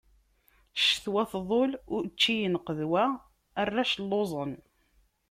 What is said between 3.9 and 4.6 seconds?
lluẓen.